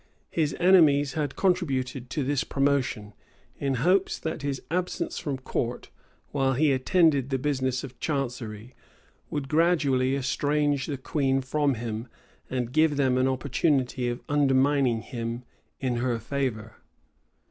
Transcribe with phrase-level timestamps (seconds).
[0.31, 3.13] His enemies had contributed to this promotion,
[3.59, 5.91] in hopes that his absence from court,
[6.31, 8.73] while he attended the business of chancery,
[9.29, 12.07] would gradually estrange the queen from him,
[12.49, 15.43] and give them an opportunity of undermining him
[15.79, 16.77] in her favor.